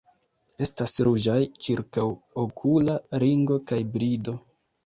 Estas 0.65 0.95
ruĝaj 1.07 1.35
ĉirkaŭokula 1.67 2.97
ringo 3.25 3.63
kaj 3.73 3.81
brido. 3.95 4.37